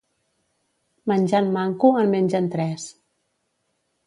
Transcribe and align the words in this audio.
Menjant 1.11 1.51
manco 1.59 1.93
en 2.05 2.11
mengen 2.15 2.49
tres. 2.57 2.89